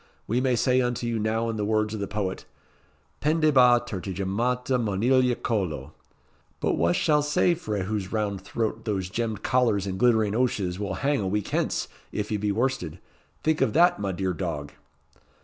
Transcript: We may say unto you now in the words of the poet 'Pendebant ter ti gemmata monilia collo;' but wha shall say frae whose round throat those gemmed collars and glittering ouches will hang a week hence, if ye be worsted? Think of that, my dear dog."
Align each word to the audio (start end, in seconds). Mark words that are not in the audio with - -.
We 0.25 0.41
may 0.41 0.55
say 0.55 0.81
unto 0.81 1.05
you 1.05 1.19
now 1.19 1.47
in 1.47 1.57
the 1.57 1.63
words 1.63 1.93
of 1.93 1.99
the 1.99 2.07
poet 2.07 2.45
'Pendebant 3.21 3.85
ter 3.85 3.99
ti 3.99 4.13
gemmata 4.15 4.79
monilia 4.79 5.35
collo;' 5.35 5.93
but 6.59 6.73
wha 6.73 6.91
shall 6.91 7.21
say 7.21 7.53
frae 7.53 7.83
whose 7.83 8.11
round 8.11 8.41
throat 8.41 8.85
those 8.85 9.11
gemmed 9.11 9.43
collars 9.43 9.85
and 9.85 9.99
glittering 9.99 10.33
ouches 10.35 10.79
will 10.79 10.95
hang 11.05 11.19
a 11.21 11.27
week 11.27 11.49
hence, 11.49 11.87
if 12.11 12.31
ye 12.31 12.37
be 12.37 12.51
worsted? 12.51 12.97
Think 13.43 13.61
of 13.61 13.73
that, 13.73 13.99
my 13.99 14.11
dear 14.11 14.33
dog." 14.33 14.71